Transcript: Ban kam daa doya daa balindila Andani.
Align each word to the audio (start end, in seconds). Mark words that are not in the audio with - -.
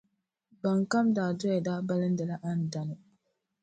Ban 0.61 0.79
kam 0.91 1.07
daa 1.15 1.31
doya 1.39 1.59
daa 1.65 1.81
balindila 1.87 2.35
Andani. 2.49 2.95